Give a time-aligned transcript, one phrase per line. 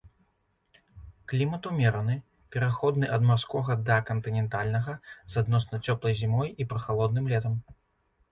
[1.31, 2.15] Клімат умераны,
[2.55, 4.95] пераходны ад марскога да кантынентальнага,
[5.33, 7.53] з адносна цёплай зімой і прахалодным летам.